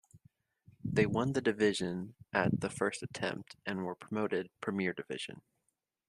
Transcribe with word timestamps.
They 0.83 1.05
won 1.05 1.33
the 1.33 1.41
division 1.43 2.15
at 2.33 2.59
the 2.59 2.71
first 2.71 3.03
attempt 3.03 3.55
and 3.67 3.85
were 3.85 3.93
promoted 3.93 4.49
Premier 4.59 4.93
Division. 4.93 5.43